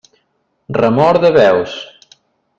[0.77, 1.77] Remor de veus.